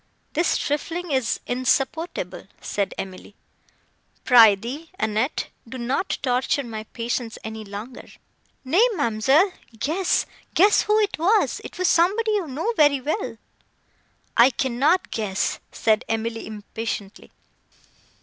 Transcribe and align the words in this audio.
"This 0.33 0.57
trifling 0.57 1.11
is 1.11 1.39
insupportable," 1.45 2.47
said 2.59 2.95
Emily; 2.97 3.35
"pr'ythee, 4.25 4.89
Annette, 4.97 5.49
do 5.69 5.77
not 5.77 6.17
torture 6.23 6.63
my 6.63 6.85
patience 6.85 7.37
any 7.43 7.63
longer." 7.63 8.07
"Nay, 8.65 8.83
ma'amselle, 8.95 9.53
guess—guess 9.77 10.81
who 10.81 10.97
it 11.01 11.19
was; 11.19 11.61
it 11.63 11.77
was 11.77 11.87
somebody 11.87 12.31
you 12.31 12.47
know 12.47 12.73
very 12.75 12.99
well." 12.99 13.37
"I 14.35 14.49
cannot 14.49 15.11
guess," 15.11 15.59
said 15.71 16.03
Emily 16.09 16.47
impatiently. 16.47 17.29